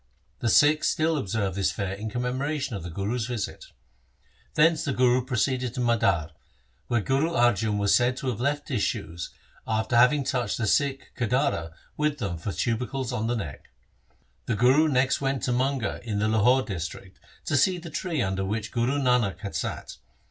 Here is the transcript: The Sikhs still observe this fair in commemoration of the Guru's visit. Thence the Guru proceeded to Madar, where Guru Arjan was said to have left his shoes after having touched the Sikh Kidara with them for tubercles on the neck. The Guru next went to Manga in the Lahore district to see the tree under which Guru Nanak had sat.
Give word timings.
The 0.39 0.49
Sikhs 0.49 0.89
still 0.89 1.15
observe 1.15 1.53
this 1.53 1.71
fair 1.71 1.93
in 1.93 2.09
commemoration 2.09 2.75
of 2.75 2.81
the 2.81 2.89
Guru's 2.89 3.27
visit. 3.27 3.65
Thence 4.55 4.83
the 4.83 4.93
Guru 4.93 5.23
proceeded 5.23 5.75
to 5.75 5.79
Madar, 5.79 6.31
where 6.87 7.01
Guru 7.01 7.29
Arjan 7.33 7.77
was 7.77 7.93
said 7.93 8.17
to 8.17 8.29
have 8.29 8.41
left 8.41 8.69
his 8.69 8.81
shoes 8.81 9.29
after 9.67 9.95
having 9.95 10.23
touched 10.23 10.57
the 10.57 10.65
Sikh 10.65 11.11
Kidara 11.15 11.73
with 11.97 12.17
them 12.17 12.39
for 12.39 12.51
tubercles 12.51 13.13
on 13.13 13.27
the 13.27 13.35
neck. 13.35 13.69
The 14.47 14.55
Guru 14.55 14.87
next 14.87 15.21
went 15.21 15.43
to 15.43 15.53
Manga 15.53 16.01
in 16.03 16.17
the 16.17 16.27
Lahore 16.27 16.63
district 16.63 17.19
to 17.45 17.55
see 17.55 17.77
the 17.77 17.91
tree 17.91 18.23
under 18.23 18.43
which 18.43 18.71
Guru 18.71 18.97
Nanak 18.97 19.41
had 19.41 19.55
sat. 19.55 19.97